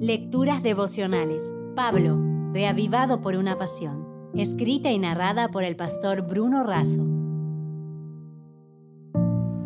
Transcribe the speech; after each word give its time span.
Lecturas 0.00 0.62
devocionales. 0.62 1.54
Pablo, 1.74 2.18
reavivado 2.52 3.22
por 3.22 3.34
una 3.34 3.56
pasión. 3.56 4.30
Escrita 4.34 4.90
y 4.90 4.98
narrada 4.98 5.48
por 5.48 5.64
el 5.64 5.74
pastor 5.74 6.20
Bruno 6.20 6.64
Razo. 6.64 7.00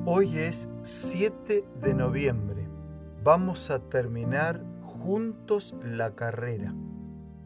Hoy 0.04 0.38
es 0.38 0.68
7 0.82 1.64
de 1.82 1.94
noviembre. 1.94 2.68
Vamos 3.24 3.72
a 3.72 3.80
terminar 3.80 4.64
juntos 4.82 5.74
la 5.82 6.14
carrera. 6.14 6.76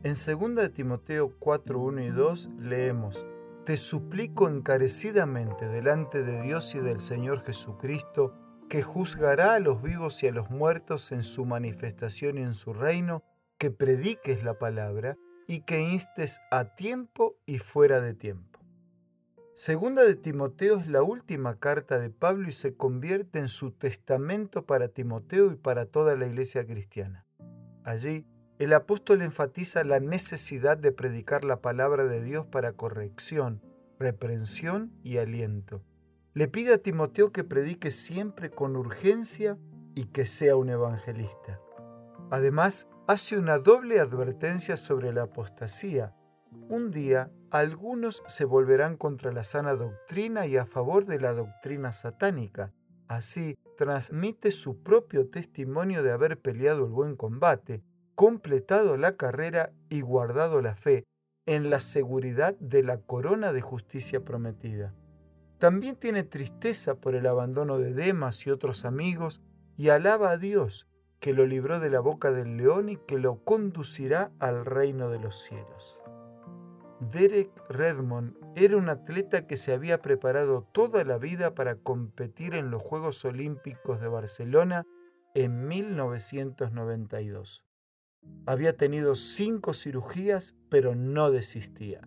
En 0.02 0.12
2 0.12 0.54
de 0.54 0.68
Timoteo 0.68 1.32
4, 1.38 1.80
1 1.80 2.02
y 2.02 2.10
2 2.10 2.50
leemos, 2.58 3.24
Te 3.64 3.78
suplico 3.78 4.46
encarecidamente 4.46 5.68
delante 5.68 6.22
de 6.22 6.42
Dios 6.42 6.74
y 6.74 6.80
del 6.80 7.00
Señor 7.00 7.42
Jesucristo, 7.44 8.34
que 8.68 8.82
juzgará 8.82 9.54
a 9.54 9.60
los 9.60 9.82
vivos 9.82 10.22
y 10.22 10.28
a 10.28 10.32
los 10.32 10.50
muertos 10.50 11.12
en 11.12 11.22
su 11.22 11.44
manifestación 11.44 12.38
y 12.38 12.42
en 12.42 12.54
su 12.54 12.72
reino, 12.72 13.22
que 13.58 13.70
prediques 13.70 14.42
la 14.42 14.58
palabra 14.58 15.16
y 15.46 15.60
que 15.60 15.80
instes 15.80 16.40
a 16.50 16.74
tiempo 16.74 17.36
y 17.46 17.58
fuera 17.58 18.00
de 18.00 18.14
tiempo. 18.14 18.60
Segunda 19.54 20.02
de 20.02 20.16
Timoteo 20.16 20.78
es 20.78 20.88
la 20.88 21.02
última 21.02 21.60
carta 21.60 22.00
de 22.00 22.10
Pablo 22.10 22.48
y 22.48 22.52
se 22.52 22.74
convierte 22.76 23.38
en 23.38 23.48
su 23.48 23.70
testamento 23.70 24.66
para 24.66 24.88
Timoteo 24.88 25.52
y 25.52 25.56
para 25.56 25.86
toda 25.86 26.16
la 26.16 26.26
iglesia 26.26 26.66
cristiana. 26.66 27.24
Allí, 27.84 28.26
el 28.58 28.72
apóstol 28.72 29.22
enfatiza 29.22 29.84
la 29.84 30.00
necesidad 30.00 30.76
de 30.76 30.90
predicar 30.90 31.44
la 31.44 31.60
palabra 31.60 32.04
de 32.04 32.22
Dios 32.22 32.46
para 32.46 32.72
corrección, 32.72 33.62
reprensión 33.98 34.92
y 35.04 35.18
aliento 35.18 35.82
le 36.34 36.48
pide 36.48 36.74
a 36.74 36.78
Timoteo 36.78 37.30
que 37.30 37.44
predique 37.44 37.92
siempre 37.92 38.50
con 38.50 38.76
urgencia 38.76 39.56
y 39.94 40.06
que 40.06 40.26
sea 40.26 40.56
un 40.56 40.68
evangelista. 40.68 41.60
Además, 42.30 42.88
hace 43.06 43.38
una 43.38 43.58
doble 43.58 44.00
advertencia 44.00 44.76
sobre 44.76 45.12
la 45.12 45.24
apostasía. 45.24 46.16
Un 46.68 46.90
día, 46.90 47.30
algunos 47.50 48.24
se 48.26 48.44
volverán 48.44 48.96
contra 48.96 49.30
la 49.30 49.44
sana 49.44 49.76
doctrina 49.76 50.46
y 50.46 50.56
a 50.56 50.66
favor 50.66 51.06
de 51.06 51.20
la 51.20 51.32
doctrina 51.32 51.92
satánica. 51.92 52.72
Así, 53.06 53.56
transmite 53.76 54.50
su 54.50 54.82
propio 54.82 55.28
testimonio 55.28 56.02
de 56.02 56.10
haber 56.10 56.40
peleado 56.40 56.84
el 56.84 56.90
buen 56.90 57.14
combate, 57.14 57.84
completado 58.16 58.96
la 58.96 59.16
carrera 59.16 59.72
y 59.88 60.00
guardado 60.00 60.60
la 60.60 60.74
fe, 60.74 61.04
en 61.46 61.70
la 61.70 61.78
seguridad 61.78 62.56
de 62.58 62.82
la 62.82 62.98
corona 62.98 63.52
de 63.52 63.60
justicia 63.60 64.24
prometida. 64.24 64.94
También 65.64 65.96
tiene 65.96 66.24
tristeza 66.24 66.96
por 66.96 67.14
el 67.14 67.26
abandono 67.26 67.78
de 67.78 67.94
Demas 67.94 68.46
y 68.46 68.50
otros 68.50 68.84
amigos 68.84 69.40
y 69.78 69.88
alaba 69.88 70.32
a 70.32 70.36
Dios 70.36 70.90
que 71.20 71.32
lo 71.32 71.46
libró 71.46 71.80
de 71.80 71.88
la 71.88 72.00
boca 72.00 72.32
del 72.32 72.58
león 72.58 72.90
y 72.90 72.98
que 72.98 73.16
lo 73.16 73.42
conducirá 73.44 74.30
al 74.40 74.66
reino 74.66 75.08
de 75.08 75.20
los 75.20 75.36
cielos. 75.36 75.98
Derek 77.00 77.50
Redmond 77.70 78.36
era 78.56 78.76
un 78.76 78.90
atleta 78.90 79.46
que 79.46 79.56
se 79.56 79.72
había 79.72 80.02
preparado 80.02 80.68
toda 80.70 81.02
la 81.02 81.16
vida 81.16 81.54
para 81.54 81.76
competir 81.76 82.54
en 82.54 82.70
los 82.70 82.82
Juegos 82.82 83.24
Olímpicos 83.24 84.02
de 84.02 84.08
Barcelona 84.08 84.84
en 85.32 85.66
1992. 85.66 87.64
Había 88.44 88.76
tenido 88.76 89.14
cinco 89.14 89.72
cirugías, 89.72 90.56
pero 90.68 90.94
no 90.94 91.30
desistía. 91.30 92.06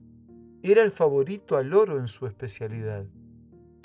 Era 0.61 0.83
el 0.83 0.91
favorito 0.91 1.57
al 1.57 1.73
oro 1.73 1.97
en 1.97 2.07
su 2.07 2.27
especialidad. 2.27 3.07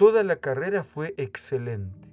Toda 0.02 0.24
la 0.24 0.34
carrera 0.34 0.82
fue 0.82 1.14
excelente, 1.16 2.08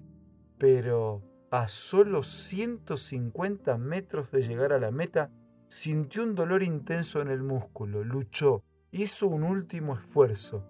pero 0.60 1.24
a 1.50 1.68
solo 1.68 2.22
150 2.22 3.80
metros 3.80 4.30
de 4.30 4.44
llegar 4.44 4.74
a 4.74 4.80
la 4.80 4.92
meta, 4.92 5.32
sintió 5.70 6.22
un 6.22 6.36
dolor 6.36 6.62
intenso 6.62 7.20
en 7.20 7.30
el 7.30 7.42
músculo, 7.42 8.04
luchó, 8.04 8.64
hizo 8.92 9.26
un 9.26 9.42
último 9.42 9.96
esfuerzo, 9.96 10.70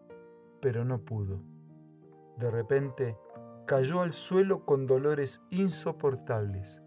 pero 0.61 0.86
no 0.86 1.02
pudo. 1.02 1.44
De 2.38 2.49
repente, 2.49 3.17
cayó 3.67 3.99
al 3.99 4.14
suelo 4.14 4.64
con 4.64 4.88
dolores 4.88 5.42
insoportables. 5.49 6.82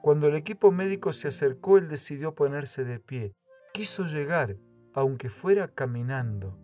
Cuando 0.00 0.28
el 0.28 0.36
equipo 0.36 0.72
médico 0.72 1.12
se 1.12 1.28
acercó, 1.28 1.76
él 1.76 1.88
decidió 1.88 2.34
ponerse 2.34 2.84
de 2.84 3.00
pie. 3.00 3.34
Quiso 3.74 4.04
llegar, 4.04 4.56
aunque 4.94 5.28
fuera 5.28 5.68
caminando. 5.68 6.58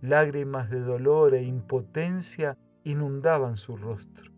Lágrimas 0.00 0.68
de 0.68 0.80
dolor 0.80 1.34
e 1.34 1.42
impotencia 1.42 2.58
inundaban 2.84 3.56
su 3.56 3.76
rostro. 3.76 4.32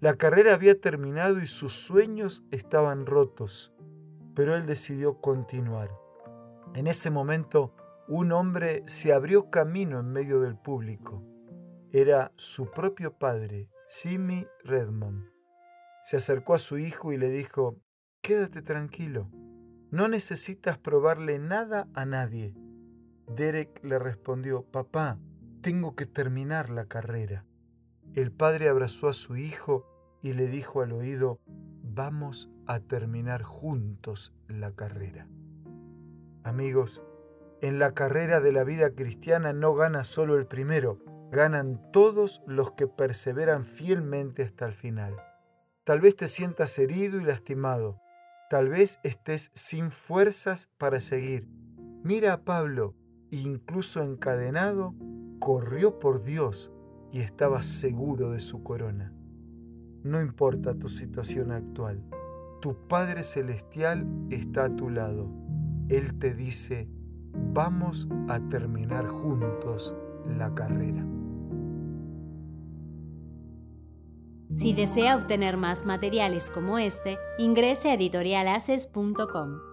La 0.00 0.14
carrera 0.14 0.54
había 0.54 0.80
terminado 0.80 1.40
y 1.40 1.46
sus 1.46 1.74
sueños 1.74 2.44
estaban 2.50 3.04
rotos, 3.04 3.74
pero 4.34 4.56
él 4.56 4.66
decidió 4.66 5.20
continuar. 5.20 5.90
En 6.74 6.86
ese 6.86 7.10
momento, 7.10 7.74
un 8.08 8.32
hombre 8.32 8.82
se 8.86 9.12
abrió 9.12 9.50
camino 9.50 10.00
en 10.00 10.10
medio 10.10 10.40
del 10.40 10.56
público. 10.56 11.22
Era 11.92 12.32
su 12.36 12.70
propio 12.70 13.18
padre, 13.18 13.68
Jimmy 14.02 14.46
Redmond. 14.64 15.30
Se 16.02 16.16
acercó 16.16 16.54
a 16.54 16.58
su 16.58 16.78
hijo 16.78 17.12
y 17.12 17.18
le 17.18 17.28
dijo, 17.28 17.76
Quédate 18.22 18.62
tranquilo, 18.62 19.30
no 19.90 20.08
necesitas 20.08 20.78
probarle 20.78 21.38
nada 21.38 21.88
a 21.94 22.06
nadie. 22.06 22.54
Derek 23.26 23.84
le 23.84 23.98
respondió, 23.98 24.62
Papá, 24.62 25.18
tengo 25.62 25.94
que 25.94 26.06
terminar 26.06 26.70
la 26.70 26.86
carrera. 26.86 27.44
El 28.14 28.32
padre 28.32 28.68
abrazó 28.68 29.08
a 29.08 29.12
su 29.12 29.36
hijo 29.36 29.86
y 30.20 30.32
le 30.32 30.48
dijo 30.48 30.82
al 30.82 30.92
oído, 30.92 31.38
vamos 31.82 32.50
a 32.66 32.80
terminar 32.80 33.42
juntos 33.42 34.34
la 34.48 34.72
carrera. 34.74 35.28
Amigos, 36.42 37.04
en 37.60 37.78
la 37.78 37.92
carrera 37.92 38.40
de 38.40 38.52
la 38.52 38.64
vida 38.64 38.94
cristiana 38.94 39.52
no 39.52 39.74
gana 39.74 40.02
solo 40.02 40.36
el 40.38 40.46
primero, 40.46 40.98
ganan 41.30 41.80
todos 41.92 42.42
los 42.46 42.72
que 42.72 42.88
perseveran 42.88 43.64
fielmente 43.64 44.42
hasta 44.42 44.66
el 44.66 44.72
final. 44.72 45.14
Tal 45.84 46.00
vez 46.00 46.16
te 46.16 46.26
sientas 46.26 46.78
herido 46.78 47.20
y 47.20 47.24
lastimado, 47.24 48.00
tal 48.48 48.70
vez 48.70 48.98
estés 49.04 49.50
sin 49.54 49.92
fuerzas 49.92 50.68
para 50.78 51.00
seguir. 51.00 51.46
Mira 52.02 52.32
a 52.32 52.44
Pablo, 52.44 52.96
incluso 53.30 54.02
encadenado, 54.02 54.94
corrió 55.38 56.00
por 56.00 56.24
Dios 56.24 56.72
y 57.12 57.20
estaba 57.20 57.62
seguro 57.62 58.30
de 58.30 58.40
su 58.40 58.62
corona. 58.62 59.12
No 60.02 60.20
importa 60.20 60.74
tu 60.74 60.88
situación 60.88 61.52
actual, 61.52 62.02
tu 62.60 62.74
Padre 62.88 63.22
Celestial 63.22 64.06
está 64.30 64.64
a 64.64 64.76
tu 64.76 64.90
lado. 64.90 65.30
Él 65.88 66.18
te 66.18 66.34
dice, 66.34 66.88
vamos 67.32 68.08
a 68.28 68.40
terminar 68.48 69.08
juntos 69.08 69.94
la 70.26 70.54
carrera. 70.54 71.04
Si 74.54 74.72
desea 74.72 75.16
obtener 75.16 75.56
más 75.56 75.86
materiales 75.86 76.50
como 76.50 76.78
este, 76.78 77.18
ingrese 77.38 77.90
a 77.90 77.94
editorialaces.com. 77.94 79.69